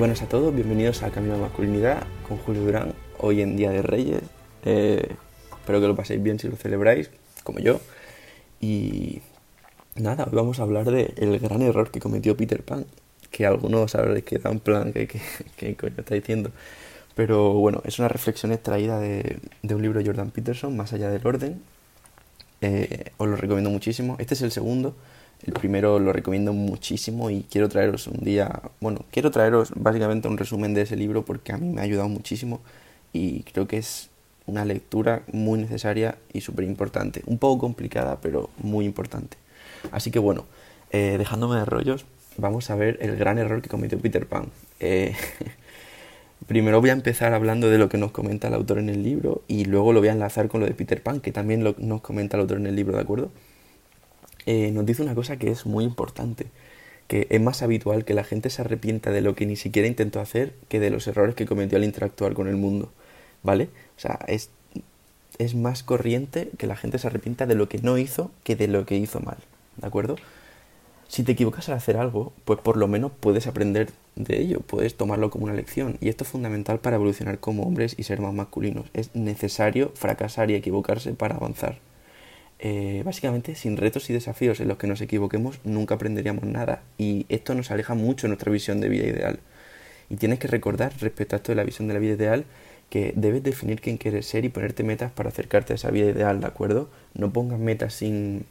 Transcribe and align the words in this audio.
Buenas 0.00 0.22
a 0.22 0.28
todos, 0.30 0.54
bienvenidos 0.54 1.02
a 1.02 1.10
Camino 1.10 1.34
a 1.34 1.36
Masculinidad 1.36 2.04
con 2.26 2.38
Julio 2.38 2.62
Durán, 2.62 2.94
hoy 3.18 3.42
en 3.42 3.54
Día 3.54 3.70
de 3.70 3.82
Reyes. 3.82 4.22
Eh, 4.64 5.14
espero 5.50 5.78
que 5.78 5.88
lo 5.88 5.94
paséis 5.94 6.22
bien 6.22 6.38
si 6.38 6.48
lo 6.48 6.56
celebráis, 6.56 7.10
como 7.44 7.58
yo. 7.58 7.82
Y 8.62 9.20
nada, 9.96 10.24
hoy 10.24 10.30
vamos 10.32 10.58
a 10.58 10.62
hablar 10.62 10.90
del 10.90 11.12
el 11.18 11.38
gran 11.38 11.60
error 11.60 11.90
que 11.90 12.00
cometió 12.00 12.34
Peter 12.34 12.62
Pan, 12.62 12.86
que 13.30 13.44
algunos 13.44 13.90
sabréis 13.90 14.24
que 14.24 14.40
en 14.42 14.60
plan, 14.60 14.94
que, 14.94 15.06
que, 15.06 15.76
coño 15.76 15.96
está 15.98 16.14
diciendo. 16.14 16.50
Pero 17.14 17.52
bueno, 17.52 17.82
es 17.84 17.98
una 17.98 18.08
reflexión 18.08 18.52
extraída 18.52 18.98
de, 18.98 19.38
de 19.62 19.74
un 19.74 19.82
libro 19.82 19.98
de 19.98 20.06
Jordan 20.06 20.30
Peterson, 20.30 20.74
Más 20.78 20.94
allá 20.94 21.10
del 21.10 21.26
orden. 21.26 21.60
Eh, 22.62 23.10
os 23.18 23.28
lo 23.28 23.36
recomiendo 23.36 23.68
muchísimo. 23.68 24.16
Este 24.18 24.32
es 24.32 24.40
el 24.40 24.50
segundo. 24.50 24.96
El 25.46 25.54
primero 25.54 25.98
lo 25.98 26.12
recomiendo 26.12 26.52
muchísimo 26.52 27.30
y 27.30 27.44
quiero 27.50 27.68
traeros 27.68 28.06
un 28.06 28.22
día, 28.22 28.62
bueno, 28.80 29.06
quiero 29.10 29.30
traeros 29.30 29.72
básicamente 29.74 30.28
un 30.28 30.36
resumen 30.36 30.74
de 30.74 30.82
ese 30.82 30.96
libro 30.96 31.24
porque 31.24 31.52
a 31.52 31.56
mí 31.56 31.68
me 31.68 31.80
ha 31.80 31.84
ayudado 31.84 32.08
muchísimo 32.08 32.60
y 33.12 33.42
creo 33.44 33.66
que 33.66 33.78
es 33.78 34.10
una 34.46 34.64
lectura 34.64 35.22
muy 35.32 35.58
necesaria 35.58 36.18
y 36.32 36.42
súper 36.42 36.64
importante. 36.64 37.22
Un 37.26 37.38
poco 37.38 37.58
complicada, 37.58 38.20
pero 38.20 38.50
muy 38.58 38.84
importante. 38.84 39.38
Así 39.92 40.10
que 40.10 40.18
bueno, 40.18 40.44
eh, 40.90 41.16
dejándome 41.18 41.56
de 41.56 41.64
rollos, 41.64 42.04
vamos 42.36 42.68
a 42.70 42.74
ver 42.74 42.98
el 43.00 43.16
gran 43.16 43.38
error 43.38 43.62
que 43.62 43.68
cometió 43.68 43.98
Peter 43.98 44.26
Pan. 44.26 44.48
Eh, 44.78 45.14
primero 46.46 46.80
voy 46.80 46.90
a 46.90 46.94
empezar 46.94 47.32
hablando 47.32 47.70
de 47.70 47.78
lo 47.78 47.88
que 47.88 47.96
nos 47.96 48.10
comenta 48.10 48.48
el 48.48 48.54
autor 48.54 48.78
en 48.78 48.90
el 48.90 49.02
libro 49.02 49.42
y 49.48 49.64
luego 49.64 49.92
lo 49.92 50.00
voy 50.00 50.08
a 50.08 50.12
enlazar 50.12 50.48
con 50.48 50.60
lo 50.60 50.66
de 50.66 50.74
Peter 50.74 51.02
Pan, 51.02 51.20
que 51.20 51.32
también 51.32 51.62
nos 51.78 52.00
comenta 52.02 52.36
el 52.36 52.42
autor 52.42 52.58
en 52.58 52.66
el 52.66 52.76
libro, 52.76 52.96
¿de 52.96 53.02
acuerdo? 53.02 53.30
Eh, 54.52 54.72
nos 54.72 54.84
dice 54.84 55.00
una 55.02 55.14
cosa 55.14 55.36
que 55.36 55.48
es 55.48 55.64
muy 55.64 55.84
importante, 55.84 56.46
que 57.06 57.28
es 57.30 57.40
más 57.40 57.62
habitual 57.62 58.04
que 58.04 58.14
la 58.14 58.24
gente 58.24 58.50
se 58.50 58.62
arrepienta 58.62 59.12
de 59.12 59.20
lo 59.20 59.36
que 59.36 59.46
ni 59.46 59.54
siquiera 59.54 59.86
intentó 59.86 60.18
hacer 60.18 60.54
que 60.68 60.80
de 60.80 60.90
los 60.90 61.06
errores 61.06 61.36
que 61.36 61.46
cometió 61.46 61.78
al 61.78 61.84
interactuar 61.84 62.34
con 62.34 62.48
el 62.48 62.56
mundo, 62.56 62.90
¿vale? 63.44 63.68
O 63.96 64.00
sea, 64.00 64.18
es, 64.26 64.50
es 65.38 65.54
más 65.54 65.84
corriente 65.84 66.50
que 66.58 66.66
la 66.66 66.74
gente 66.74 66.98
se 66.98 67.06
arrepienta 67.06 67.46
de 67.46 67.54
lo 67.54 67.68
que 67.68 67.78
no 67.78 67.96
hizo 67.96 68.32
que 68.42 68.56
de 68.56 68.66
lo 68.66 68.86
que 68.86 68.96
hizo 68.96 69.20
mal, 69.20 69.38
¿de 69.76 69.86
acuerdo? 69.86 70.16
Si 71.06 71.22
te 71.22 71.30
equivocas 71.30 71.68
al 71.68 71.76
hacer 71.76 71.96
algo, 71.96 72.32
pues 72.44 72.58
por 72.58 72.76
lo 72.76 72.88
menos 72.88 73.12
puedes 73.20 73.46
aprender 73.46 73.90
de 74.16 74.40
ello, 74.40 74.62
puedes 74.62 74.96
tomarlo 74.96 75.30
como 75.30 75.44
una 75.44 75.54
lección. 75.54 75.96
Y 76.00 76.08
esto 76.08 76.24
es 76.24 76.30
fundamental 76.30 76.80
para 76.80 76.96
evolucionar 76.96 77.38
como 77.38 77.62
hombres 77.62 77.94
y 77.96 78.02
ser 78.02 78.20
más 78.20 78.34
masculinos. 78.34 78.86
Es 78.94 79.14
necesario 79.14 79.92
fracasar 79.94 80.50
y 80.50 80.56
equivocarse 80.56 81.12
para 81.14 81.36
avanzar. 81.36 81.78
Eh, 82.62 83.00
básicamente 83.06 83.54
sin 83.54 83.78
retos 83.78 84.10
y 84.10 84.12
desafíos 84.12 84.60
en 84.60 84.68
los 84.68 84.76
que 84.76 84.86
nos 84.86 85.00
equivoquemos 85.00 85.60
nunca 85.64 85.94
aprenderíamos 85.94 86.44
nada 86.44 86.82
y 86.98 87.24
esto 87.30 87.54
nos 87.54 87.70
aleja 87.70 87.94
mucho 87.94 88.26
de 88.26 88.28
nuestra 88.28 88.52
visión 88.52 88.80
de 88.80 88.90
vida 88.90 89.06
ideal. 89.06 89.40
Y 90.10 90.16
tienes 90.16 90.38
que 90.38 90.46
recordar 90.46 90.92
respecto 91.00 91.36
a 91.36 91.38
esto 91.38 91.52
de 91.52 91.56
la 91.56 91.64
visión 91.64 91.88
de 91.88 91.94
la 91.94 92.00
vida 92.00 92.14
ideal 92.14 92.44
que 92.90 93.14
debes 93.16 93.42
definir 93.42 93.80
quién 93.80 93.96
quieres 93.96 94.26
ser 94.26 94.44
y 94.44 94.50
ponerte 94.50 94.82
metas 94.82 95.10
para 95.10 95.30
acercarte 95.30 95.72
a 95.72 95.76
esa 95.76 95.90
vida 95.90 96.10
ideal, 96.10 96.40
¿de 96.40 96.46
acuerdo? 96.48 96.90
No 97.14 97.32
pongas 97.32 97.58
metas 97.58 97.94
sin 97.94 98.44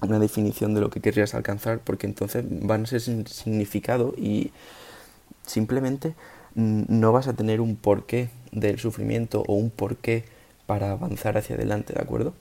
una 0.00 0.20
definición 0.20 0.72
de 0.74 0.80
lo 0.80 0.90
que 0.90 1.00
querrías 1.00 1.34
alcanzar 1.34 1.80
porque 1.80 2.06
entonces 2.06 2.44
van 2.46 2.84
a 2.84 2.86
ser 2.86 3.00
sin 3.00 3.26
significado 3.26 4.14
y 4.16 4.52
simplemente 5.44 6.14
no 6.54 7.10
vas 7.10 7.26
a 7.26 7.32
tener 7.32 7.60
un 7.60 7.74
porqué 7.74 8.28
del 8.52 8.78
sufrimiento 8.78 9.42
o 9.48 9.54
un 9.54 9.70
porqué 9.70 10.24
para 10.66 10.92
avanzar 10.92 11.36
hacia 11.36 11.56
adelante, 11.56 11.94
¿de 11.94 12.02
acuerdo? 12.02 12.32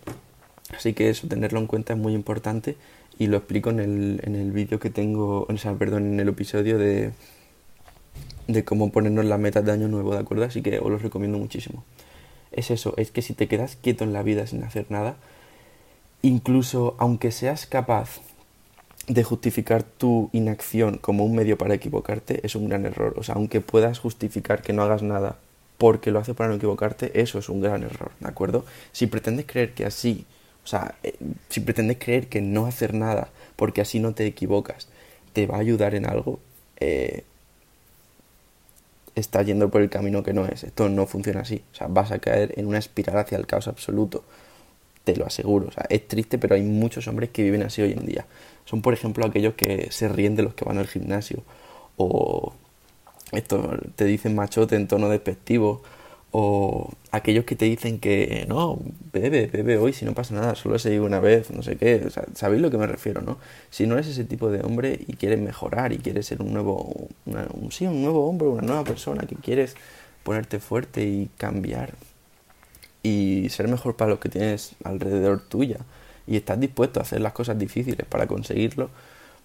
Así 0.75 0.94
que 0.94 1.09
eso, 1.09 1.28
tenerlo 1.28 1.59
en 1.59 1.67
cuenta 1.67 1.94
es 1.94 2.00
muy 2.00 2.14
importante 2.14 2.75
y 3.17 3.28
lo 3.28 3.38
explico 3.38 3.69
en 3.69 3.80
el, 3.80 4.22
en 4.24 4.35
el 4.35 4.52
vídeo 4.52 4.80
que 4.80 4.90
tengo, 4.90 5.46
o 5.50 5.57
sea, 5.57 5.74
perdón, 5.74 6.13
en 6.13 6.19
el 6.19 6.30
episodio 6.30 6.78
de, 6.78 7.12
de 8.47 8.63
cómo 8.63 8.91
ponernos 8.91 9.25
las 9.25 9.40
metas 9.40 9.66
de 9.66 9.72
año 9.72 9.88
nuevo, 9.88 10.13
¿de 10.13 10.19
acuerdo? 10.19 10.46
Así 10.46 10.62
que 10.62 10.79
os 10.79 10.90
lo 10.90 10.97
recomiendo 10.97 11.38
muchísimo. 11.38 11.84
Es 12.52 12.72
eso, 12.72 12.94
es 12.97 13.12
que 13.12 13.22
si 13.22 13.34
te 13.34 13.47
quedas 13.47 13.75
quieto 13.75 14.03
en 14.03 14.13
la 14.13 14.24
vida 14.24 14.47
sin 14.47 14.63
hacer 14.63 14.85
nada, 14.90 15.18
incluso 16.22 16.96
aunque 16.97 17.31
seas 17.31 17.66
capaz 17.66 18.22
de 19.08 19.24
justificar 19.24 19.84
tu 19.84 20.29
inacción 20.34 20.97
como 20.97 21.25
un 21.25 21.35
medio 21.35 21.58
para 21.58 21.74
equivocarte, 21.74 22.46
es 22.46 22.56
un 22.56 22.69
gran 22.69 22.85
error. 22.85 23.16
O 23.18 23.24
sea, 23.24 23.35
aunque 23.35 23.59
puedas 23.59 24.00
justificar 24.00 24.62
que 24.62 24.72
no 24.72 24.84
hagas 24.84 25.03
nada 25.03 25.38
porque 25.78 26.12
lo 26.12 26.19
haces 26.19 26.35
para 26.35 26.50
no 26.50 26.56
equivocarte, 26.56 27.19
eso 27.19 27.40
es 27.40 27.50
un 27.50 27.62
gran 27.62 27.84
error, 27.84 28.12
¿de 28.19 28.28
acuerdo? 28.28 28.66
Si 28.91 29.08
pretendes 29.08 29.46
creer 29.46 29.74
que 29.74 29.85
así 29.85 30.25
o 30.69 30.72
sea, 30.72 30.94
eh, 31.02 31.16
si 31.50 31.62
pretendes 31.62 31.97
creer 31.97 32.28
que 32.28 32.41
no 32.41 32.68
hacer 32.68 32.94
nada 32.94 33.30
porque 33.56 33.81
así 33.81 34.00
no 34.00 34.13
te 34.13 34.28
equivocas 34.28 34.88
te 35.34 35.47
va 35.47 35.57
a 35.57 35.62
ayudar 35.62 35.96
en 35.96 36.06
algo, 36.06 36.40
eh, 36.78 37.24
estás 39.16 39.47
yendo 39.47 39.69
por 39.69 39.81
el 39.81 39.90
camino 39.90 40.22
que 40.22 40.31
no 40.31 40.46
es. 40.46 40.63
Esto 40.63 40.90
no 40.90 41.08
funciona 41.08 41.41
así. 41.41 41.63
O 41.72 41.75
sea, 41.75 41.88
vas 41.88 42.12
a 42.12 42.19
caer 42.19 42.53
en 42.58 42.68
una 42.68 42.78
espiral 42.78 43.18
hacia 43.18 43.40
el 43.40 43.47
caos 43.47 43.68
absoluto. 43.68 44.24
Te 45.06 45.16
lo 45.16 45.25
aseguro. 45.25 45.69
O 45.69 45.72
sea, 45.72 45.85
es 45.90 46.08
triste, 46.08 46.38
pero 46.38 46.53
hay 46.53 46.62
muchos 46.62 47.08
hombres 47.08 47.31
que 47.31 47.41
viven 47.41 47.63
así 47.63 47.81
hoy 47.81 47.94
en 47.94 48.06
día. 48.06 48.28
Son, 48.66 48.84
por 48.84 48.94
ejemplo, 48.94 49.25
aquellos 49.25 49.56
que 49.56 49.88
se 49.91 50.08
ríen 50.08 50.35
de 50.35 50.44
los 50.44 50.53
que 50.53 50.66
van 50.66 50.78
al 50.78 50.88
gimnasio. 50.88 51.41
O 51.97 52.53
esto 53.31 53.75
te 53.96 54.06
dicen 54.06 54.35
machote 54.35 54.75
en 54.75 54.88
tono 54.88 55.09
despectivo 55.09 55.81
o 56.31 56.91
aquellos 57.12 57.45
que 57.45 57.56
te 57.56 57.66
dicen 57.66 58.00
que 58.00 58.45
no, 58.47 58.79
bebe, 59.12 59.47
bebe 59.47 59.78
hoy 59.78 59.94
si 59.94 60.06
no 60.06 60.13
pasa 60.13 60.35
nada, 60.35 60.56
solo 60.56 60.78
se 60.78 60.94
ido 60.94 61.06
una 61.06 61.19
vez, 61.19 61.50
no 61.51 61.63
sé 61.63 61.75
qué, 61.75 62.03
o 62.06 62.09
sea, 62.09 62.25
sabéis 62.35 62.62
lo 62.62 62.69
que 62.69 62.78
me 62.78 62.85
refiero, 62.85 63.22
¿no? 63.22 63.38
Si 63.72 63.88
no 63.88 63.95
eres 63.95 64.07
ese 64.07 64.25
tipo 64.25 64.51
de 64.51 64.62
hombre 64.62 65.00
y 65.07 65.13
quieres 65.13 65.40
mejorar 65.40 65.91
y 65.91 65.97
quieres 65.97 66.28
ser 66.28 66.41
un 66.41 66.53
nuevo, 66.53 67.07
un, 67.25 67.72
sí, 67.72 67.88
un 67.88 68.01
nuevo 68.01 68.28
hombre, 68.28 68.47
una 68.47 68.62
nueva 68.62 68.84
persona, 68.84 69.23
que 69.23 69.35
quieres 69.35 69.75
ponerte 70.23 70.59
fuerte 70.59 71.03
y 71.03 71.29
cambiar 71.38 71.94
y 73.01 73.47
ser 73.50 73.67
mejor 73.67 73.96
para 73.96 74.11
los 74.11 74.19
que 74.19 74.29
tienes 74.29 74.75
alrededor 74.84 75.41
tuya 75.41 75.79
y 76.28 76.35
estás 76.38 76.59
dispuesto 76.59 77.00
a 77.00 77.03
hacer 77.03 77.22
las 77.22 77.34
cosas 77.34 77.57
difíciles 77.57 78.06
para 78.07 78.28
conseguirlo, 78.28 78.91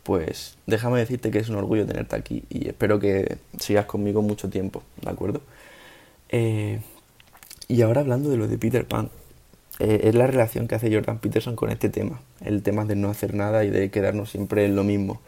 pues 0.02 0.58
déjame 0.66 0.98
decirte 0.98 1.30
que 1.30 1.38
es 1.38 1.48
un 1.48 1.56
orgullo 1.56 1.86
tenerte 1.86 2.14
aquí 2.14 2.44
y 2.50 2.68
espero 2.68 2.98
que 2.98 3.38
sigas 3.58 3.86
conmigo 3.86 4.20
mucho 4.20 4.50
tiempo, 4.50 4.82
¿de 5.00 5.10
acuerdo? 5.10 5.40
Eh, 6.36 6.80
y 7.68 7.82
ahora 7.82 8.00
hablando 8.00 8.28
de 8.28 8.36
lo 8.36 8.48
de 8.48 8.58
Peter 8.58 8.84
Pan, 8.84 9.08
eh, 9.78 10.00
es 10.02 10.16
la 10.16 10.26
relación 10.26 10.66
que 10.66 10.74
hace 10.74 10.92
Jordan 10.92 11.20
Peterson 11.20 11.54
con 11.54 11.70
este 11.70 11.88
tema, 11.88 12.22
el 12.40 12.64
tema 12.64 12.84
de 12.84 12.96
no 12.96 13.08
hacer 13.08 13.34
nada 13.34 13.64
y 13.64 13.70
de 13.70 13.88
quedarnos 13.92 14.30
siempre 14.30 14.64
en 14.64 14.74
lo 14.74 14.82
mismo. 14.82 15.20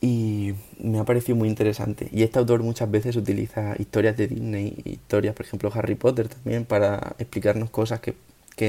Y 0.00 0.54
me 0.80 0.98
ha 0.98 1.04
parecido 1.04 1.36
muy 1.36 1.48
interesante. 1.48 2.08
Y 2.10 2.22
este 2.22 2.38
autor 2.38 2.62
muchas 2.62 2.90
veces 2.90 3.16
utiliza 3.16 3.74
historias 3.78 4.16
de 4.16 4.28
Disney, 4.28 4.74
historias, 4.86 5.34
por 5.34 5.44
ejemplo, 5.44 5.70
Harry 5.74 5.94
Potter 5.94 6.28
también, 6.28 6.64
para 6.64 7.16
explicarnos 7.18 7.68
cosas 7.68 8.00
que, 8.00 8.14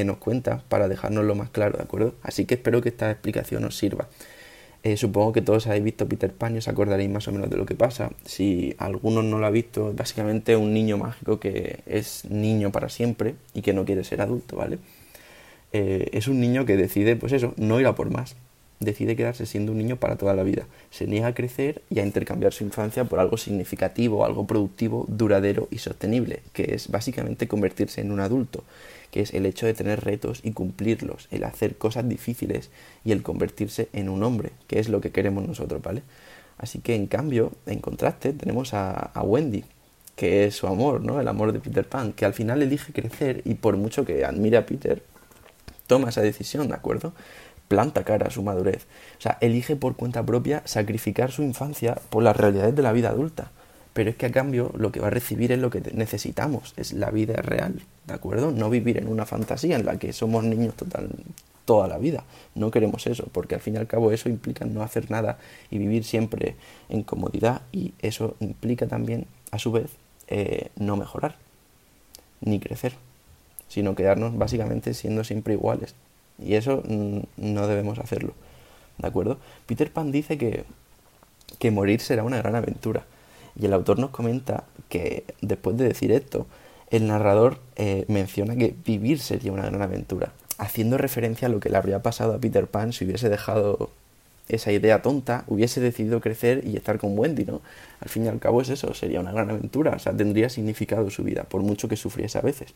nos 0.03 0.17
cuenta, 0.17 0.61
para 0.67 0.87
lo 0.89 1.35
más 1.35 1.49
claro, 1.51 1.77
¿de 1.77 1.83
acuerdo? 1.83 2.15
Así 2.21 2.43
que 2.45 2.55
espero 2.55 2.81
que 2.81 2.89
esta 2.89 3.11
explicación 3.11 3.63
os 3.63 3.77
sirva. 3.77 4.09
Eh, 4.85 4.97
supongo 4.97 5.33
que 5.33 5.41
todos 5.41 5.65
habéis 5.65 5.83
visto 5.83 6.07
Peter 6.07 6.31
Pan 6.31 6.53
y 6.53 6.59
os 6.59 6.67
acordaréis 6.67 7.09
más 7.09 7.27
o 7.27 7.31
menos 7.31 7.49
de 7.49 7.57
lo 7.57 7.65
que 7.65 7.73
pasa. 7.73 8.11
Si 8.23 8.75
alguno 8.77 9.23
no 9.23 9.39
lo 9.39 9.47
ha 9.47 9.49
visto, 9.49 9.89
es 9.89 9.95
básicamente 9.95 10.55
un 10.55 10.75
niño 10.75 10.99
mágico 10.99 11.39
que 11.39 11.79
es 11.87 12.23
niño 12.29 12.71
para 12.71 12.87
siempre 12.89 13.33
y 13.55 13.63
que 13.63 13.73
no 13.73 13.83
quiere 13.83 14.03
ser 14.03 14.21
adulto, 14.21 14.57
¿vale? 14.57 14.77
Eh, 15.73 16.09
es 16.13 16.27
un 16.27 16.39
niño 16.39 16.65
que 16.67 16.77
decide, 16.77 17.15
pues 17.15 17.33
eso, 17.33 17.55
no 17.57 17.79
ir 17.79 17.87
a 17.87 17.95
por 17.95 18.11
más. 18.11 18.35
Decide 18.79 19.15
quedarse 19.15 19.45
siendo 19.45 19.71
un 19.71 19.77
niño 19.77 19.95
para 19.95 20.17
toda 20.17 20.33
la 20.33 20.43
vida. 20.43 20.65
Se 20.91 21.07
niega 21.07 21.27
a 21.27 21.33
crecer 21.33 21.81
y 21.89 21.99
a 21.99 22.05
intercambiar 22.05 22.53
su 22.53 22.63
infancia 22.63 23.05
por 23.05 23.19
algo 23.19 23.37
significativo, 23.37 24.25
algo 24.25 24.45
productivo, 24.45 25.05
duradero 25.07 25.67
y 25.71 25.77
sostenible, 25.77 26.41
que 26.53 26.75
es 26.75 26.89
básicamente 26.89 27.47
convertirse 27.47 28.01
en 28.01 28.11
un 28.11 28.19
adulto 28.19 28.63
que 29.15 29.21
es 29.21 29.33
el 29.33 29.45
hecho 29.45 29.65
de 29.65 29.73
tener 29.73 30.03
retos 30.03 30.41
y 30.43 30.51
cumplirlos, 30.51 31.29
el 31.31 31.45
hacer 31.45 31.77
cosas 31.77 32.09
difíciles 32.09 32.69
y 33.05 33.13
el 33.13 33.23
convertirse 33.23 33.87
en 33.93 34.09
un 34.09 34.23
hombre, 34.23 34.51
que 34.67 34.77
es 34.77 34.89
lo 34.89 34.99
que 34.99 35.11
queremos 35.11 35.47
nosotros, 35.47 35.81
¿vale? 35.81 36.01
Así 36.57 36.79
que 36.79 36.95
en 36.95 37.07
cambio, 37.07 37.53
en 37.65 37.79
contraste, 37.79 38.33
tenemos 38.33 38.73
a, 38.73 39.11
Wendy, 39.23 39.63
que 40.17 40.43
es 40.43 40.55
su 40.55 40.67
amor, 40.67 40.99
¿no? 40.99 41.21
El 41.21 41.29
amor 41.29 41.53
de 41.53 41.61
Peter 41.61 41.87
Pan, 41.87 42.11
que 42.11 42.25
al 42.25 42.33
final 42.33 42.61
elige 42.61 42.91
crecer 42.91 43.41
y 43.45 43.53
por 43.53 43.77
mucho 43.77 44.03
que 44.03 44.25
admire 44.25 44.57
a 44.57 44.65
Peter, 44.65 45.01
toma 45.87 46.09
esa 46.09 46.21
decisión, 46.21 46.67
¿de 46.67 46.75
acuerdo? 46.75 47.13
Planta 47.67 48.03
cara 48.03 48.27
a 48.27 48.31
su 48.31 48.43
madurez. 48.43 48.85
O 49.17 49.21
sea, 49.21 49.37
elige 49.41 49.75
por 49.75 49.95
cuenta 49.95 50.23
propia 50.23 50.61
sacrificar 50.65 51.31
su 51.31 51.43
infancia 51.43 51.95
por 52.09 52.23
las 52.23 52.37
realidades 52.37 52.75
de 52.75 52.81
la 52.81 52.91
vida 52.91 53.09
adulta 53.09 53.51
pero 53.95 54.09
es 54.09 54.17
que 54.17 54.25
a 54.25 54.31
cambio 54.31 54.73
lo 54.75 54.91
que 54.91 54.99
va 54.99 55.07
a 55.07 55.09
recibir 55.09 55.53
es 55.53 55.59
lo 55.59 55.69
que 55.69 55.79
necesitamos, 55.93 56.73
es 56.75 56.91
la 56.91 57.11
vida 57.11 57.35
real, 57.35 57.81
¿de 58.05 58.13
acuerdo? 58.13 58.51
No 58.51 58.69
vivir 58.69 58.97
en 58.97 59.07
una 59.07 59.25
fantasía 59.25 59.77
en 59.77 59.85
la 59.85 59.97
que 59.97 60.11
somos 60.11 60.43
niños 60.43 60.75
total, 60.75 61.07
toda 61.63 61.87
la 61.87 61.97
vida. 61.97 62.25
No 62.55 62.71
queremos 62.71 63.07
eso, 63.07 63.29
porque 63.31 63.55
al 63.55 63.61
fin 63.61 63.75
y 63.75 63.77
al 63.77 63.87
cabo 63.87 64.11
eso 64.11 64.27
implica 64.27 64.65
no 64.65 64.83
hacer 64.83 65.09
nada 65.09 65.37
y 65.71 65.77
vivir 65.77 66.03
siempre 66.03 66.57
en 66.89 67.03
comodidad 67.03 67.61
y 67.71 67.93
eso 68.01 68.35
implica 68.41 68.85
también, 68.85 69.27
a 69.51 69.59
su 69.59 69.71
vez, 69.71 69.91
eh, 70.27 70.71
no 70.75 70.97
mejorar 70.97 71.37
ni 72.41 72.59
crecer, 72.59 72.95
sino 73.69 73.95
quedarnos 73.95 74.37
básicamente 74.37 74.93
siendo 74.93 75.23
siempre 75.23 75.53
iguales. 75.53 75.95
Y 76.39 76.55
eso 76.55 76.83
mm, 76.87 77.19
no 77.37 77.67
debemos 77.67 77.99
hacerlo, 77.99 78.33
¿de 78.97 79.07
acuerdo? 79.07 79.37
Peter 79.65 79.91
Pan 79.91 80.11
dice 80.11 80.37
que, 80.37 80.65
que 81.59 81.71
morir 81.71 82.01
será 82.01 82.23
una 82.23 82.37
gran 82.37 82.55
aventura 82.55 83.05
Y 83.59 83.65
el 83.65 83.73
autor 83.73 83.99
nos 83.99 84.09
comenta 84.09 84.65
que 84.89 85.23
después 85.41 85.77
de 85.77 85.87
decir 85.87 86.11
esto, 86.11 86.47
el 86.89 87.07
narrador 87.07 87.59
eh, 87.75 88.05
menciona 88.07 88.55
que 88.55 88.75
vivir 88.85 89.19
sería 89.19 89.51
una 89.51 89.65
gran 89.65 89.81
aventura, 89.81 90.33
haciendo 90.57 90.97
referencia 90.97 91.47
a 91.47 91.51
lo 91.51 91.59
que 91.59 91.69
le 91.69 91.77
habría 91.77 92.01
pasado 92.01 92.33
a 92.33 92.39
Peter 92.39 92.67
Pan 92.67 92.93
si 92.93 93.05
hubiese 93.05 93.29
dejado 93.29 93.89
esa 94.47 94.71
idea 94.71 95.01
tonta, 95.01 95.43
hubiese 95.47 95.81
decidido 95.81 96.21
crecer 96.21 96.63
y 96.65 96.77
estar 96.77 96.99
con 96.99 97.17
Wendy, 97.17 97.45
¿no? 97.45 97.61
Al 97.99 98.09
fin 98.09 98.25
y 98.25 98.27
al 98.27 98.39
cabo 98.39 98.61
es 98.61 98.69
eso, 98.69 98.93
sería 98.93 99.19
una 99.19 99.31
gran 99.31 99.49
aventura, 99.49 99.93
o 99.95 99.99
sea, 99.99 100.13
tendría 100.13 100.49
significado 100.49 101.09
su 101.09 101.23
vida, 101.23 101.43
por 101.43 101.61
mucho 101.61 101.87
que 101.87 101.95
sufriese 101.95 102.37
a 102.37 102.41
veces. 102.41 102.73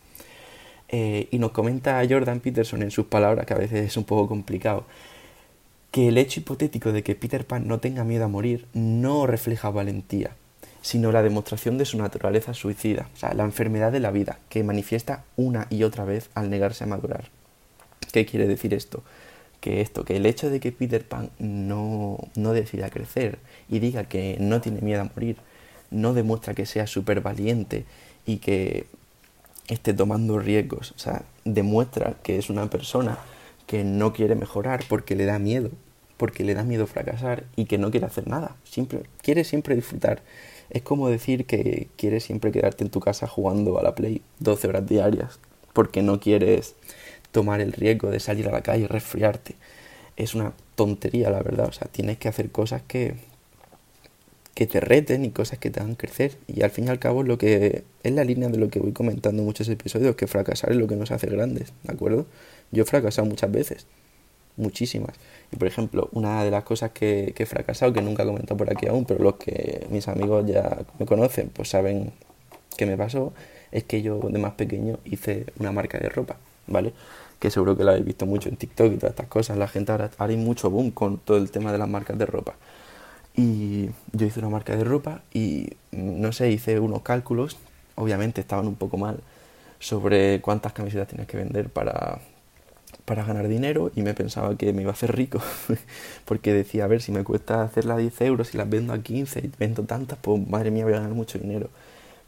Eh, 0.91 1.27
y 1.29 1.37
nos 1.37 1.51
comenta 1.51 2.01
Jordan 2.09 2.39
Peterson 2.39 2.81
en 2.81 2.91
sus 2.91 3.05
palabras, 3.05 3.45
que 3.45 3.53
a 3.53 3.57
veces 3.57 3.85
es 3.85 3.97
un 3.97 4.05
poco 4.05 4.27
complicado, 4.27 4.85
que 5.91 6.07
el 6.07 6.17
hecho 6.17 6.39
hipotético 6.39 6.91
de 6.91 7.03
que 7.03 7.15
Peter 7.15 7.45
Pan 7.45 7.67
no 7.67 7.79
tenga 7.79 8.03
miedo 8.03 8.25
a 8.25 8.27
morir 8.27 8.65
no 8.73 9.27
refleja 9.27 9.69
valentía, 9.69 10.31
sino 10.81 11.11
la 11.11 11.23
demostración 11.23 11.77
de 11.77 11.85
su 11.85 11.97
naturaleza 11.97 12.53
suicida, 12.53 13.09
o 13.13 13.17
sea, 13.17 13.33
la 13.33 13.43
enfermedad 13.43 13.91
de 13.91 13.99
la 13.99 14.11
vida, 14.11 14.39
que 14.49 14.63
manifiesta 14.63 15.23
una 15.35 15.67
y 15.69 15.83
otra 15.83 16.05
vez 16.05 16.29
al 16.33 16.49
negarse 16.49 16.83
a 16.83 16.87
madurar. 16.87 17.29
¿Qué 18.11 18.25
quiere 18.25 18.47
decir 18.47 18.73
esto? 18.73 19.03
Que 19.61 19.81
esto, 19.81 20.05
que 20.05 20.17
el 20.17 20.25
hecho 20.25 20.49
de 20.49 20.59
que 20.59 20.71
Peter 20.71 21.05
Pan 21.05 21.29
no, 21.37 22.17
no 22.35 22.53
decida 22.53 22.89
crecer 22.89 23.39
y 23.67 23.79
diga 23.79 24.05
que 24.05 24.37
no 24.39 24.61
tiene 24.61 24.81
miedo 24.81 25.01
a 25.01 25.11
morir, 25.15 25.37
no 25.91 26.13
demuestra 26.13 26.53
que 26.53 26.65
sea 26.65 26.87
súper 26.87 27.21
valiente 27.21 27.85
y 28.25 28.37
que 28.37 28.85
esté 29.69 29.93
tomando 29.93 30.39
riesgos. 30.39 30.91
O 30.91 30.99
sea, 30.99 31.23
demuestra 31.45 32.15
que 32.23 32.37
es 32.37 32.49
una 32.49 32.69
persona 32.69 33.17
que 33.67 33.83
no 33.83 34.13
quiere 34.13 34.35
mejorar 34.35 34.83
porque 34.89 35.15
le 35.15 35.25
da 35.25 35.39
miedo, 35.39 35.69
porque 36.17 36.43
le 36.43 36.55
da 36.55 36.63
miedo 36.63 36.87
fracasar 36.87 37.45
y 37.55 37.65
que 37.65 37.77
no 37.77 37.91
quiere 37.91 38.07
hacer 38.07 38.27
nada. 38.27 38.55
Siempre, 38.63 39.03
quiere 39.21 39.43
siempre 39.43 39.75
disfrutar. 39.75 40.21
Es 40.69 40.81
como 40.81 41.09
decir 41.09 41.45
que 41.45 41.87
quieres 41.95 42.23
siempre 42.23 42.51
quedarte 42.51 42.83
en 42.83 42.89
tu 42.89 42.99
casa 42.99 43.27
jugando 43.27 43.79
a 43.79 43.83
la 43.83 43.95
Play 43.95 44.21
12 44.39 44.67
horas 44.67 44.87
diarias 44.87 45.39
porque 45.73 46.01
no 46.01 46.19
quieres 46.19 46.75
tomar 47.31 47.61
el 47.61 47.73
riesgo 47.73 48.09
de 48.09 48.19
salir 48.19 48.47
a 48.47 48.51
la 48.51 48.61
calle 48.61 48.83
y 48.83 48.87
resfriarte. 48.87 49.55
Es 50.15 50.35
una 50.35 50.53
tontería, 50.75 51.29
la 51.29 51.41
verdad. 51.41 51.67
O 51.67 51.71
sea, 51.71 51.87
tienes 51.87 52.17
que 52.17 52.27
hacer 52.27 52.51
cosas 52.51 52.81
que, 52.87 53.15
que 54.53 54.67
te 54.67 54.79
reten 54.79 55.25
y 55.25 55.29
cosas 55.31 55.59
que 55.59 55.69
te 55.69 55.79
hagan 55.79 55.95
crecer. 55.95 56.37
Y 56.47 56.63
al 56.63 56.71
fin 56.71 56.85
y 56.85 56.89
al 56.89 56.99
cabo 56.99 57.23
lo 57.23 57.37
que 57.37 57.83
es 58.03 58.11
la 58.11 58.23
línea 58.23 58.49
de 58.49 58.57
lo 58.57 58.69
que 58.69 58.79
voy 58.79 58.91
comentando 58.91 59.41
en 59.41 59.45
muchos 59.45 59.69
episodios, 59.69 60.15
que 60.15 60.27
fracasar 60.27 60.71
es 60.71 60.77
lo 60.77 60.87
que 60.87 60.95
nos 60.95 61.11
hace 61.11 61.27
grandes, 61.27 61.73
¿de 61.83 61.93
acuerdo? 61.93 62.25
Yo 62.71 62.83
he 62.83 62.85
fracasado 62.85 63.27
muchas 63.27 63.51
veces, 63.51 63.87
muchísimas. 64.57 65.15
Y 65.51 65.55
por 65.55 65.67
ejemplo, 65.67 66.09
una 66.11 66.43
de 66.43 66.51
las 66.51 66.63
cosas 66.63 66.91
que, 66.91 67.33
que 67.35 67.43
he 67.43 67.45
fracasado, 67.45 67.93
que 67.93 68.01
nunca 68.01 68.23
he 68.23 68.25
comentado 68.25 68.57
por 68.57 68.71
aquí 68.71 68.87
aún, 68.87 69.05
pero 69.05 69.23
los 69.23 69.35
que 69.35 69.87
mis 69.89 70.07
amigos 70.07 70.45
ya 70.45 70.85
me 70.99 71.05
conocen, 71.05 71.49
pues 71.49 71.69
saben 71.69 72.11
que 72.77 72.85
me 72.85 72.97
pasó, 72.97 73.33
es 73.71 73.83
que 73.83 74.01
yo 74.01 74.19
de 74.19 74.39
más 74.39 74.53
pequeño 74.53 74.99
hice 75.05 75.45
una 75.59 75.71
marca 75.71 75.97
de 75.99 76.09
ropa, 76.09 76.37
¿vale? 76.67 76.93
Que 77.39 77.51
seguro 77.51 77.77
que 77.77 77.83
la 77.83 77.91
habéis 77.91 78.05
visto 78.05 78.25
mucho 78.25 78.49
en 78.49 78.57
TikTok 78.57 78.93
y 78.93 78.97
todas 78.97 79.11
estas 79.11 79.27
cosas. 79.27 79.57
La 79.57 79.67
gente 79.67 79.91
ahora, 79.91 80.11
ahora 80.17 80.35
mucho 80.35 80.69
boom 80.69 80.91
con 80.91 81.17
todo 81.17 81.37
el 81.37 81.51
tema 81.51 81.71
de 81.71 81.77
las 81.77 81.87
marcas 81.87 82.17
de 82.17 82.25
ropa. 82.25 82.55
Y 83.35 83.89
yo 84.19 84.27
hice 84.27 84.39
una 84.39 84.49
marca 84.49 84.75
de 84.75 84.83
ropa 84.83 85.21
y, 85.33 85.71
no 85.91 86.31
sé, 86.31 86.51
hice 86.51 86.79
unos 86.79 87.01
cálculos, 87.01 87.57
obviamente 87.95 88.41
estaban 88.41 88.67
un 88.67 88.75
poco 88.75 88.97
mal, 88.97 89.21
sobre 89.79 90.41
cuántas 90.41 90.73
camisetas 90.73 91.07
tienes 91.07 91.27
que 91.27 91.37
vender 91.37 91.69
para, 91.69 92.19
para 93.05 93.23
ganar 93.23 93.47
dinero 93.47 93.91
y 93.95 94.01
me 94.01 94.13
pensaba 94.13 94.55
que 94.55 94.73
me 94.73 94.81
iba 94.83 94.91
a 94.91 94.93
hacer 94.93 95.15
rico, 95.15 95.41
porque 96.25 96.53
decía, 96.53 96.83
a 96.83 96.87
ver, 96.87 97.01
si 97.01 97.11
me 97.11 97.23
cuesta 97.23 97.63
hacerla 97.63 97.95
a 97.95 97.97
10 97.97 98.21
euros 98.21 98.53
y 98.53 98.57
las 98.57 98.69
vendo 98.69 98.93
a 98.93 98.99
15 98.99 99.39
y 99.39 99.51
vendo 99.57 99.83
tantas, 99.83 100.19
pues 100.21 100.45
madre 100.47 100.69
mía, 100.71 100.83
voy 100.83 100.93
a 100.93 100.97
ganar 100.97 101.13
mucho 101.13 101.39
dinero. 101.39 101.69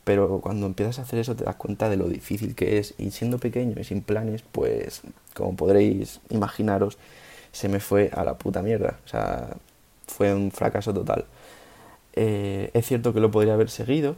Pero 0.03 0.39
cuando 0.41 0.65
empiezas 0.65 0.99
a 0.99 1.03
hacer 1.03 1.19
eso 1.19 1.35
te 1.35 1.43
das 1.43 1.55
cuenta 1.55 1.89
de 1.89 1.97
lo 1.97 2.07
difícil 2.07 2.55
que 2.55 2.79
es 2.79 2.95
y 2.97 3.11
siendo 3.11 3.38
pequeño 3.38 3.79
y 3.79 3.83
sin 3.83 4.01
planes, 4.01 4.43
pues 4.51 5.01
como 5.35 5.55
podréis 5.55 6.21
imaginaros, 6.29 6.97
se 7.51 7.69
me 7.69 7.79
fue 7.79 8.09
a 8.13 8.23
la 8.23 8.35
puta 8.35 8.61
mierda. 8.63 8.99
O 9.05 9.07
sea, 9.07 9.55
fue 10.07 10.33
un 10.33 10.51
fracaso 10.51 10.93
total. 10.93 11.25
Eh, 12.13 12.72
es 12.74 12.86
cierto 12.86 13.13
que 13.13 13.19
lo 13.19 13.31
podría 13.31 13.54
haber 13.54 13.69
seguido 13.69 14.16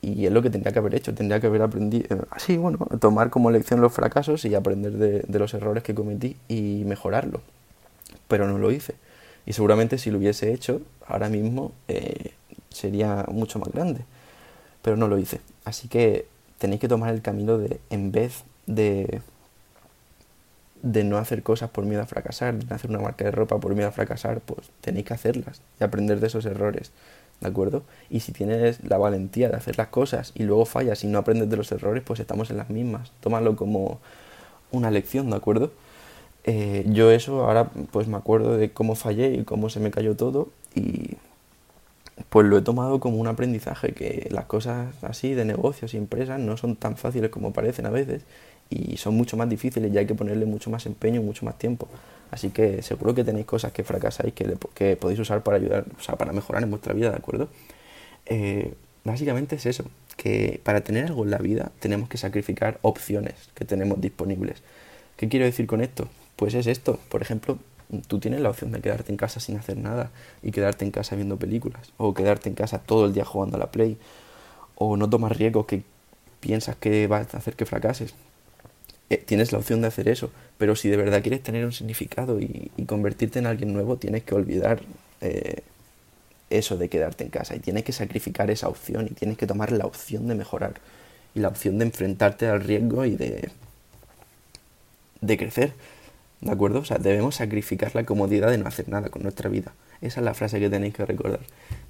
y 0.00 0.26
es 0.26 0.32
lo 0.32 0.42
que 0.42 0.50
tendría 0.50 0.72
que 0.72 0.78
haber 0.78 0.94
hecho, 0.94 1.14
tendría 1.14 1.40
que 1.40 1.48
haber 1.48 1.62
aprendido, 1.62 2.26
así, 2.30 2.56
bueno, 2.56 2.78
tomar 3.00 3.30
como 3.30 3.50
lección 3.50 3.80
los 3.80 3.92
fracasos 3.92 4.44
y 4.44 4.54
aprender 4.54 4.92
de, 4.92 5.38
los 5.38 5.54
errores 5.54 5.82
que 5.82 5.94
cometí 5.94 6.36
y 6.48 6.84
mejorarlo. 6.86 7.40
Pero 8.28 8.46
no 8.46 8.58
lo 8.58 8.70
hice. 8.70 8.94
Y 9.46 9.54
seguramente 9.54 9.98
si 9.98 10.10
lo 10.10 10.18
hubiese 10.18 10.52
hecho, 10.52 10.82
ahora 11.06 11.28
mismo 11.28 11.72
eh, 11.88 12.32
sería 12.70 13.24
mucho 13.28 13.58
más 13.58 13.70
grande. 13.72 14.02
Pero 14.82 14.96
no 14.96 15.08
lo 15.08 15.18
hice. 15.18 15.40
Así 15.64 15.88
que 15.88 16.26
tenéis 16.58 16.80
que 16.80 16.88
tomar 16.88 17.12
el 17.12 17.22
camino 17.22 17.58
de, 17.58 17.80
en 17.90 18.12
vez 18.12 18.44
de 18.66 19.22
de 20.82 21.04
no 21.04 21.18
hacer 21.18 21.42
cosas 21.42 21.70
por 21.70 21.84
miedo 21.84 22.02
a 22.02 22.06
fracasar, 22.06 22.54
de 22.54 22.74
hacer 22.74 22.90
una 22.90 23.00
marca 23.00 23.24
de 23.24 23.30
ropa 23.30 23.58
por 23.58 23.74
miedo 23.74 23.88
a 23.88 23.92
fracasar, 23.92 24.40
pues 24.40 24.70
tenéis 24.80 25.06
que 25.06 25.14
hacerlas 25.14 25.60
y 25.80 25.84
aprender 25.84 26.20
de 26.20 26.26
esos 26.26 26.46
errores, 26.46 26.92
¿de 27.40 27.48
acuerdo? 27.48 27.82
Y 28.10 28.20
si 28.20 28.32
tienes 28.32 28.82
la 28.84 28.98
valentía 28.98 29.48
de 29.48 29.56
hacer 29.56 29.78
las 29.78 29.88
cosas 29.88 30.32
y 30.34 30.44
luego 30.44 30.64
fallas 30.64 31.04
y 31.04 31.06
no 31.06 31.18
aprendes 31.18 31.50
de 31.50 31.56
los 31.56 31.70
errores, 31.72 32.02
pues 32.04 32.20
estamos 32.20 32.50
en 32.50 32.56
las 32.58 32.70
mismas. 32.70 33.12
Tómalo 33.20 33.56
como 33.56 34.00
una 34.70 34.90
lección, 34.90 35.30
¿de 35.30 35.36
acuerdo? 35.36 35.72
Eh, 36.44 36.84
yo 36.88 37.10
eso 37.10 37.44
ahora 37.44 37.70
pues 37.90 38.08
me 38.08 38.16
acuerdo 38.16 38.56
de 38.56 38.72
cómo 38.72 38.94
fallé 38.94 39.34
y 39.34 39.44
cómo 39.44 39.68
se 39.68 39.80
me 39.80 39.90
cayó 39.90 40.16
todo 40.16 40.48
y 40.74 41.16
pues 42.30 42.46
lo 42.46 42.58
he 42.58 42.62
tomado 42.62 43.00
como 43.00 43.18
un 43.18 43.26
aprendizaje 43.26 43.92
que 43.92 44.28
las 44.30 44.46
cosas 44.46 44.94
así 45.02 45.34
de 45.34 45.44
negocios 45.44 45.94
y 45.94 45.96
empresas 45.96 46.40
no 46.40 46.56
son 46.56 46.76
tan 46.76 46.96
fáciles 46.96 47.30
como 47.30 47.52
parecen 47.52 47.86
a 47.86 47.90
veces 47.90 48.22
y 48.70 48.96
son 48.96 49.14
mucho 49.16 49.36
más 49.36 49.48
difíciles 49.48 49.92
y 49.92 49.98
hay 49.98 50.06
que 50.06 50.14
ponerle 50.14 50.46
mucho 50.46 50.70
más 50.70 50.86
empeño 50.86 51.22
mucho 51.22 51.44
más 51.44 51.58
tiempo. 51.58 51.88
Así 52.30 52.50
que 52.50 52.82
seguro 52.82 53.14
que 53.14 53.24
tenéis 53.24 53.46
cosas 53.46 53.72
que 53.72 53.84
fracasáis 53.84 54.34
que, 54.34 54.56
que 54.74 54.96
podéis 54.96 55.20
usar 55.20 55.42
para 55.42 55.56
ayudar, 55.56 55.86
o 55.98 56.02
sea, 56.02 56.16
para 56.16 56.32
mejorar 56.32 56.62
en 56.62 56.70
vuestra 56.70 56.92
vida, 56.92 57.10
¿de 57.10 57.16
acuerdo? 57.16 57.48
Eh, 58.26 58.74
básicamente 59.04 59.56
es 59.56 59.66
eso, 59.66 59.84
que 60.16 60.60
para 60.62 60.82
tener 60.82 61.06
algo 61.06 61.24
en 61.24 61.30
la 61.30 61.38
vida 61.38 61.72
tenemos 61.80 62.08
que 62.08 62.18
sacrificar 62.18 62.78
opciones 62.82 63.34
que 63.54 63.64
tenemos 63.64 64.00
disponibles. 64.00 64.62
¿Qué 65.16 65.28
quiero 65.28 65.46
decir 65.46 65.66
con 65.66 65.80
esto? 65.80 66.08
Pues 66.36 66.54
es 66.54 66.66
esto, 66.66 67.00
por 67.08 67.22
ejemplo, 67.22 67.58
tú 68.06 68.20
tienes 68.20 68.40
la 68.40 68.50
opción 68.50 68.72
de 68.72 68.80
quedarte 68.80 69.10
en 69.10 69.16
casa 69.16 69.40
sin 69.40 69.56
hacer 69.56 69.78
nada 69.78 70.10
y 70.42 70.52
quedarte 70.52 70.84
en 70.84 70.90
casa 70.90 71.16
viendo 71.16 71.38
películas, 71.38 71.92
o 71.96 72.14
quedarte 72.14 72.48
en 72.48 72.54
casa 72.54 72.78
todo 72.78 73.06
el 73.06 73.14
día 73.14 73.24
jugando 73.24 73.56
a 73.56 73.60
la 73.60 73.70
Play, 73.70 73.96
o 74.74 74.96
no 74.96 75.08
tomar 75.08 75.36
riesgos 75.36 75.66
que 75.66 75.82
piensas 76.40 76.76
que 76.76 77.06
va 77.06 77.18
a 77.18 77.20
hacer 77.20 77.56
que 77.56 77.66
fracases. 77.66 78.14
Eh, 79.10 79.16
tienes 79.16 79.52
la 79.52 79.58
opción 79.58 79.80
de 79.80 79.88
hacer 79.88 80.08
eso, 80.08 80.30
pero 80.58 80.76
si 80.76 80.88
de 80.88 80.96
verdad 80.96 81.22
quieres 81.22 81.42
tener 81.42 81.64
un 81.64 81.72
significado 81.72 82.40
y, 82.40 82.70
convertirte 82.86 83.38
en 83.38 83.46
alguien 83.46 83.72
nuevo, 83.72 83.96
tienes 83.96 84.22
que 84.22 84.34
olvidar 84.34 84.80
eh, 85.20 85.62
eso 86.50 86.76
de 86.76 86.88
quedarte 86.88 87.24
en 87.24 87.30
casa 87.30 87.56
y 87.56 87.60
tienes 87.60 87.84
que 87.84 87.92
sacrificar 87.92 88.50
esa 88.50 88.68
opción 88.68 89.06
y 89.06 89.14
tienes 89.14 89.38
que 89.38 89.46
tomar 89.46 89.72
la 89.72 89.86
opción 89.86 90.26
de 90.28 90.34
mejorar 90.34 90.74
y 91.34 91.40
la 91.40 91.48
opción 91.48 91.78
de 91.78 91.86
enfrentarte 91.86 92.46
al 92.48 92.60
riesgo 92.60 93.04
y 93.04 93.16
de, 93.16 93.50
de 95.20 95.36
crecer. 95.36 95.72
¿De 96.40 96.52
acuerdo? 96.52 96.80
O 96.80 96.84
sea, 96.84 96.98
debemos 96.98 97.36
sacrificar 97.36 97.94
la 97.94 98.04
comodidad 98.04 98.50
de 98.50 98.58
no 98.58 98.68
hacer 98.68 98.88
nada 98.88 99.08
con 99.08 99.22
nuestra 99.22 99.50
vida. 99.50 99.72
Esa 100.00 100.20
es 100.20 100.24
la 100.24 100.34
frase 100.34 100.60
que 100.60 100.70
tenéis 100.70 100.94
que 100.94 101.04
recordar. 101.04 101.40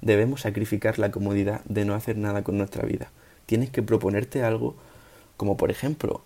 Debemos 0.01 0.41
sacrificar 0.41 0.97
la 0.97 1.11
comodidad 1.11 1.61
de 1.65 1.85
no 1.85 1.93
hacer 1.93 2.17
nada 2.17 2.43
con 2.43 2.57
nuestra 2.57 2.83
vida. 2.85 3.11
Tienes 3.45 3.69
que 3.69 3.83
proponerte 3.83 4.43
algo 4.43 4.75
como 5.37 5.55
por 5.55 5.71
ejemplo 5.71 6.21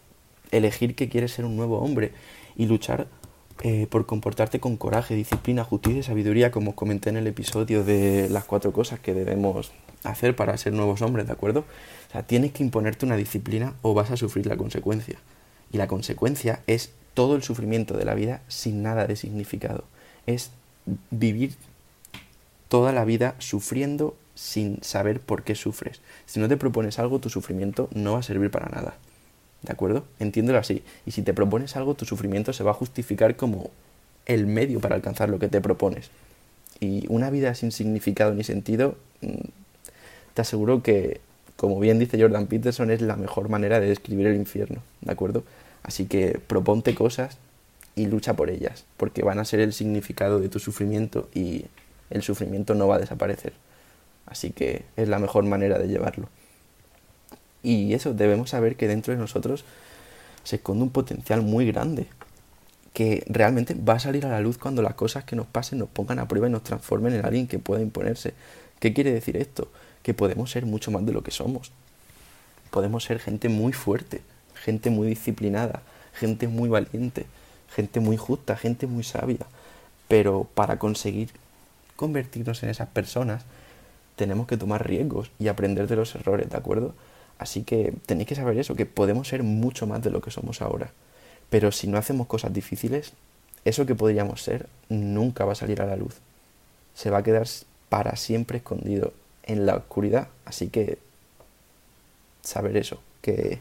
elegir 0.58 0.96
que 0.96 1.10
quieres 1.10 1.32
ser 1.32 1.46
un 1.46 1.56
nuevo 1.56 1.80
hombre 1.80 2.12
y 2.56 2.66
luchar 2.66 3.08
eh, 3.62 3.88
por 3.90 4.06
comportarte 4.06 4.60
con 4.60 4.78
coraje, 4.78 5.16
disciplina, 5.16 5.64
justicia 5.64 6.00
y 6.00 6.04
sabiduría, 6.04 6.52
como 6.52 6.76
comenté 6.76 7.10
en 7.10 7.18
el 7.18 7.28
episodio 7.28 7.84
de 7.84 8.28
las 8.30 8.46
cuatro 8.46 8.74
cosas 8.74 9.00
que 9.00 9.14
debemos 9.14 9.72
hacer 10.04 10.36
para 10.36 10.58
ser 10.58 10.74
nuevos 10.74 11.02
hombres, 11.02 11.28
¿de 11.28 11.34
acuerdo? 11.34 11.62
O 11.62 12.12
sea, 12.12 12.24
tienes 12.24 12.52
que 12.52 12.64
imponerte 12.64 13.06
una 13.06 13.16
disciplina 13.16 13.74
o 13.82 13.94
vas 13.94 14.12
a 14.12 14.18
sufrir 14.18 14.48
la 14.48 14.58
consecuencia. 14.58 15.20
Y 15.72 15.78
la 15.78 15.88
consecuencia 15.88 16.62
es 16.68 16.92
todo 17.14 17.36
el 17.36 17.44
sufrimiento 17.44 17.96
de 17.96 18.06
la 18.06 18.16
vida 18.16 18.42
sin 18.48 18.84
nada 18.84 19.08
de 19.08 19.16
significado. 19.16 19.86
Es 20.26 20.52
vivir 21.12 21.56
toda 22.68 22.92
la 22.92 23.06
vida 23.06 23.36
sufriendo 23.38 24.16
sin 24.36 24.82
saber 24.82 25.20
por 25.20 25.44
qué 25.44 25.56
sufres. 25.56 26.02
Si 26.26 26.40
no 26.40 26.50
te 26.50 26.58
propones 26.58 27.00
algo, 27.00 27.20
tu 27.20 27.30
sufrimiento 27.30 27.88
no 27.94 28.14
va 28.14 28.20
a 28.20 28.24
servir 28.24 28.52
para 28.52 28.68
nada. 28.68 28.98
¿De 29.64 29.72
acuerdo? 29.72 30.04
Entiéndelo 30.20 30.60
así. 30.60 30.84
Y 31.06 31.12
si 31.12 31.22
te 31.22 31.34
propones 31.34 31.76
algo, 31.76 31.96
tu 31.96 32.06
sufrimiento 32.06 32.54
se 32.54 32.64
va 32.64 32.72
a 32.72 32.76
justificar 32.76 33.36
como 33.36 33.72
el 34.26 34.46
medio 34.46 34.80
para 34.80 34.96
alcanzar 34.96 35.30
lo 35.30 35.40
que 35.40 35.48
te 35.48 35.62
propones. 35.62 36.10
Y 36.80 37.06
una 37.08 37.30
vida 37.30 37.56
sin 37.56 37.72
significado 37.72 38.34
ni 38.34 38.44
sentido, 38.44 38.98
mm, 39.22 39.48
te 40.34 40.42
aseguro 40.42 40.84
que, 40.84 41.22
como 41.56 41.80
bien 41.80 41.98
dice 41.98 42.22
Jordan 42.22 42.48
Peterson, 42.48 42.92
es 42.92 43.02
la 43.02 43.16
mejor 43.16 43.50
manera 43.50 43.80
de 43.80 43.88
describir 43.88 44.28
el 44.28 44.36
infierno. 44.36 44.82
¿De 45.02 45.12
acuerdo? 45.12 45.44
Así 45.82 46.06
que 46.06 46.40
proponte 46.46 46.94
cosas 46.94 47.38
y 47.96 48.08
lucha 48.08 48.34
por 48.34 48.50
ellas, 48.50 48.86
porque 48.98 49.24
van 49.24 49.40
a 49.40 49.46
ser 49.46 49.60
el 49.60 49.74
significado 49.74 50.40
de 50.40 50.50
tu 50.50 50.60
sufrimiento 50.60 51.30
y 51.34 51.66
el 52.10 52.22
sufrimiento 52.22 52.76
no 52.76 52.88
va 52.88 52.96
a 52.96 53.00
desaparecer. 53.00 53.54
Así 54.26 54.52
que 54.52 54.84
es 54.98 55.08
la 55.08 55.20
mejor 55.20 55.46
manera 55.46 55.78
de 55.78 55.88
llevarlo. 55.88 56.28
Y 57.64 57.94
eso, 57.94 58.14
debemos 58.14 58.50
saber 58.50 58.76
que 58.76 58.88
dentro 58.88 59.14
de 59.14 59.20
nosotros 59.20 59.64
se 60.44 60.58
esconde 60.58 60.84
un 60.84 60.90
potencial 60.90 61.42
muy 61.42 61.66
grande, 61.66 62.08
que 62.94 63.24
realmente 63.28 63.74
va 63.74 63.94
a 63.94 64.00
salir 64.00 64.26
a 64.26 64.30
la 64.30 64.42
luz 64.42 64.58
cuando 64.58 64.82
las 64.82 64.94
cosas 64.94 65.24
que 65.24 65.36
nos 65.36 65.48
pasen 65.48 65.80
nos 65.80 65.90
pongan 65.90 66.20
a 66.20 66.28
prueba 66.28 66.48
y 66.48 66.52
nos 66.52 66.64
transformen 66.64 67.14
en 67.14 67.26
alguien 67.26 67.48
que 67.48 67.60
pueda 67.60 67.82
imponerse. 67.82 68.34
¿Qué 68.80 68.94
quiere 68.94 69.14
decir 69.14 69.38
esto? 69.38 69.72
Que 70.04 70.14
podemos 70.14 70.52
ser 70.52 70.66
mucho 70.66 70.92
más 70.92 71.06
de 71.06 71.14
lo 71.14 71.24
que 71.24 71.32
somos. 71.32 71.72
Podemos 72.70 73.06
ser 73.06 73.20
gente 73.20 73.50
muy 73.50 73.72
fuerte, 73.72 74.22
gente 74.56 74.90
muy 74.90 75.08
disciplinada, 75.08 75.82
gente 76.14 76.48
muy 76.48 76.70
valiente, 76.70 77.26
gente 77.74 78.00
muy 78.00 78.18
justa, 78.18 78.58
gente 78.58 78.86
muy 78.88 79.04
sabia. 79.04 79.46
Pero 80.08 80.48
para 80.54 80.78
conseguir 80.78 81.30
convertirnos 81.96 82.62
en 82.64 82.70
esas 82.70 82.90
personas, 82.90 83.44
tenemos 84.16 84.48
que 84.48 84.58
tomar 84.58 84.86
riesgos 84.86 85.32
y 85.40 85.48
aprender 85.48 85.88
de 85.88 85.96
los 85.96 86.14
errores, 86.16 86.50
¿de 86.50 86.58
acuerdo? 86.58 86.94
Así 87.38 87.64
que 87.64 87.94
tenéis 88.06 88.28
que 88.28 88.36
saber 88.36 88.58
eso, 88.58 88.76
que 88.76 88.86
podemos 88.86 89.28
ser 89.28 89.44
mucho 89.44 89.88
más 89.88 90.02
de 90.02 90.12
lo 90.12 90.22
que 90.22 90.32
somos 90.32 90.62
ahora. 90.62 90.92
Pero 91.50 91.72
si 91.72 91.88
no 91.88 91.98
hacemos 91.98 92.28
cosas 92.28 92.54
difíciles, 92.54 93.14
eso 93.66 93.86
que 93.86 93.96
podríamos 93.96 94.42
ser 94.42 94.68
nunca 94.90 95.46
va 95.46 95.54
a 95.54 95.56
salir 95.56 95.82
a 95.82 95.86
la 95.86 95.96
luz. 95.96 96.16
Se 96.96 97.10
va 97.10 97.20
a 97.20 97.24
quedar 97.24 97.48
para 97.90 98.16
siempre 98.16 98.58
escondido 98.58 99.14
en 99.44 99.66
la 99.66 99.76
oscuridad. 99.76 100.28
Así 100.46 100.70
que 100.70 100.98
saber 102.42 102.78
eso, 102.78 103.00
que 103.22 103.60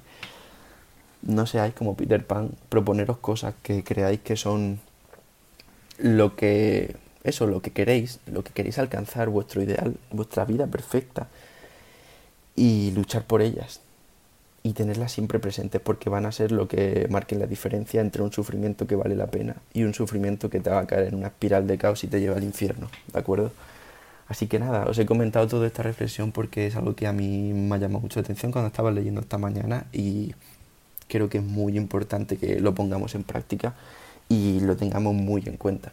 no 1.22 1.46
seáis 1.46 1.74
como 1.74 1.96
Peter 1.96 2.24
Pan, 2.24 2.50
proponeros 2.68 3.18
cosas 3.18 3.54
que 3.62 3.84
creáis 3.84 4.20
que 4.20 4.36
son 4.36 4.80
lo 5.98 6.34
que 6.34 6.96
eso, 7.24 7.46
lo 7.46 7.62
que 7.62 7.70
queréis, 7.70 8.18
lo 8.26 8.42
que 8.42 8.52
queréis 8.52 8.78
alcanzar, 8.78 9.28
vuestro 9.28 9.62
ideal, 9.62 9.96
vuestra 10.10 10.44
vida 10.44 10.66
perfecta 10.66 11.28
y 12.56 12.90
luchar 12.92 13.24
por 13.24 13.42
ellas 13.42 13.80
y 14.62 14.74
tenerlas 14.74 15.12
siempre 15.12 15.38
presentes 15.40 15.80
porque 15.80 16.08
van 16.08 16.26
a 16.26 16.32
ser 16.32 16.52
lo 16.52 16.68
que 16.68 17.06
marquen 17.10 17.40
la 17.40 17.46
diferencia 17.46 18.00
entre 18.00 18.22
un 18.22 18.32
sufrimiento 18.32 18.86
que 18.86 18.94
vale 18.94 19.16
la 19.16 19.26
pena 19.26 19.56
y 19.72 19.82
un 19.82 19.94
sufrimiento 19.94 20.50
que 20.50 20.60
te 20.60 20.70
va 20.70 20.80
a 20.80 20.86
caer 20.86 21.08
en 21.08 21.16
una 21.16 21.28
espiral 21.28 21.66
de 21.66 21.78
caos 21.78 22.04
y 22.04 22.06
te 22.06 22.20
lleva 22.20 22.36
al 22.36 22.44
infierno, 22.44 22.88
¿de 23.12 23.18
acuerdo? 23.18 23.52
Así 24.28 24.46
que 24.46 24.58
nada, 24.58 24.86
os 24.86 24.98
he 24.98 25.04
comentado 25.04 25.46
toda 25.48 25.66
esta 25.66 25.82
reflexión 25.82 26.32
porque 26.32 26.68
es 26.68 26.76
algo 26.76 26.94
que 26.94 27.06
a 27.06 27.12
mí 27.12 27.52
me 27.52 27.74
ha 27.74 27.78
llamado 27.78 28.00
mucho 28.00 28.20
la 28.20 28.24
atención 28.24 28.52
cuando 28.52 28.68
estaba 28.68 28.90
leyendo 28.90 29.20
esta 29.20 29.36
mañana 29.36 29.86
y 29.92 30.34
creo 31.08 31.28
que 31.28 31.38
es 31.38 31.44
muy 31.44 31.76
importante 31.76 32.36
que 32.36 32.60
lo 32.60 32.74
pongamos 32.74 33.14
en 33.14 33.24
práctica 33.24 33.74
y 34.28 34.60
lo 34.60 34.76
tengamos 34.76 35.14
muy 35.14 35.42
en 35.46 35.56
cuenta. 35.56 35.92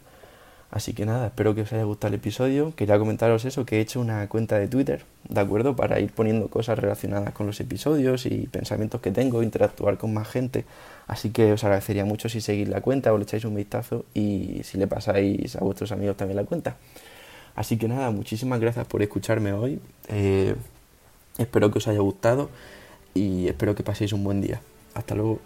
Así 0.70 0.92
que 0.92 1.04
nada, 1.04 1.26
espero 1.26 1.54
que 1.54 1.62
os 1.62 1.72
haya 1.72 1.82
gustado 1.82 2.14
el 2.14 2.20
episodio. 2.20 2.72
Quería 2.76 2.98
comentaros 2.98 3.44
eso, 3.44 3.66
que 3.66 3.78
he 3.78 3.80
hecho 3.80 4.00
una 4.00 4.28
cuenta 4.28 4.56
de 4.58 4.68
Twitter, 4.68 5.04
¿de 5.28 5.40
acuerdo? 5.40 5.74
Para 5.74 5.98
ir 5.98 6.12
poniendo 6.12 6.48
cosas 6.48 6.78
relacionadas 6.78 7.34
con 7.34 7.46
los 7.46 7.58
episodios 7.58 8.24
y 8.26 8.46
pensamientos 8.46 9.00
que 9.00 9.10
tengo, 9.10 9.42
interactuar 9.42 9.98
con 9.98 10.14
más 10.14 10.28
gente. 10.28 10.64
Así 11.08 11.30
que 11.30 11.52
os 11.52 11.64
agradecería 11.64 12.04
mucho 12.04 12.28
si 12.28 12.40
seguís 12.40 12.68
la 12.68 12.80
cuenta 12.82 13.12
o 13.12 13.18
le 13.18 13.24
echáis 13.24 13.44
un 13.44 13.56
vistazo 13.56 14.04
y 14.14 14.60
si 14.62 14.78
le 14.78 14.86
pasáis 14.86 15.56
a 15.56 15.60
vuestros 15.60 15.90
amigos 15.90 16.16
también 16.16 16.36
la 16.36 16.44
cuenta. 16.44 16.76
Así 17.56 17.76
que 17.76 17.88
nada, 17.88 18.12
muchísimas 18.12 18.60
gracias 18.60 18.86
por 18.86 19.02
escucharme 19.02 19.52
hoy. 19.52 19.80
Eh, 20.08 20.54
espero 21.36 21.72
que 21.72 21.78
os 21.78 21.88
haya 21.88 21.98
gustado 21.98 22.48
y 23.12 23.48
espero 23.48 23.74
que 23.74 23.82
paséis 23.82 24.12
un 24.12 24.22
buen 24.22 24.40
día. 24.40 24.60
Hasta 24.94 25.16
luego. 25.16 25.40